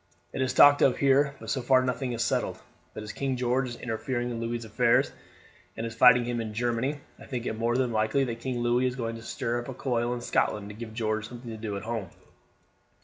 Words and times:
"It 0.33 0.41
is 0.41 0.51
talked 0.51 0.81
of 0.81 0.97
here, 0.97 1.35
but 1.39 1.51
so 1.51 1.61
far 1.61 1.83
nothing 1.83 2.11
is 2.11 2.23
settled; 2.23 2.59
but 2.95 3.03
as 3.03 3.11
King 3.11 3.37
George 3.37 3.69
is 3.69 3.75
interfering 3.75 4.31
in 4.31 4.39
Louis's 4.39 4.65
affairs, 4.65 5.11
and 5.77 5.85
is 5.85 5.93
fighting 5.93 6.25
him 6.25 6.41
in 6.41 6.55
Germany, 6.55 7.01
I 7.19 7.27
think 7.27 7.45
it 7.45 7.53
more 7.53 7.77
than 7.77 7.91
likely 7.91 8.23
that 8.23 8.39
King 8.39 8.61
Louis 8.61 8.87
is 8.87 8.95
going 8.95 9.15
to 9.17 9.21
stir 9.21 9.59
up 9.61 9.69
a 9.69 9.75
coil 9.75 10.11
in 10.15 10.21
Scotland 10.21 10.69
to 10.69 10.75
give 10.75 10.95
George 10.95 11.27
something 11.29 11.51
to 11.51 11.55
do 11.55 11.77
at 11.77 11.83
home." 11.83 12.09